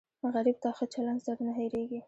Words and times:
غریب 0.35 0.57
ته 0.63 0.69
ښه 0.77 0.85
چلند 0.93 1.19
زر 1.25 1.37
نه 1.47 1.51
هېریږي 1.57 1.99